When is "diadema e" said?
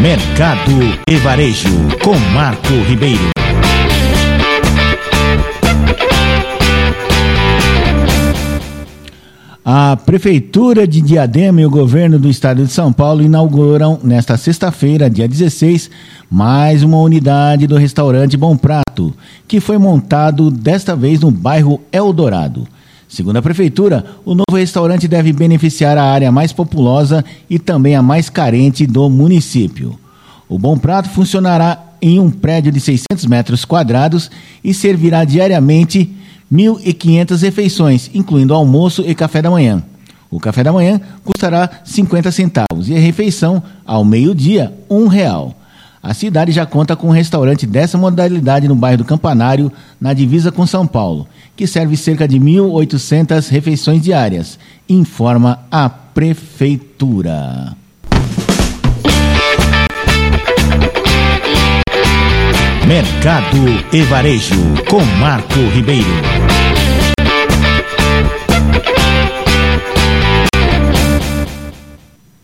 11.00-11.66